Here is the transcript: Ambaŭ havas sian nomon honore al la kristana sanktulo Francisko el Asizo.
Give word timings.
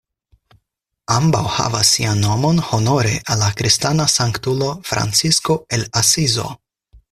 Ambaŭ 1.15 1.41
havas 1.57 1.91
sian 1.97 2.23
nomon 2.27 2.63
honore 2.71 3.13
al 3.35 3.41
la 3.45 3.51
kristana 3.61 4.09
sanktulo 4.15 4.73
Francisko 4.93 5.61
el 5.79 5.89
Asizo. 6.05 6.51